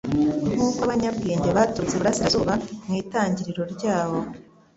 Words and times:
nk'uko 0.53 0.79
abanyabwenge 0.85 1.49
baturutse 1.57 1.93
iburasirazuba 1.95 2.53
mu 2.85 2.93
itangira 3.01 3.63
ryawo. 3.75 4.19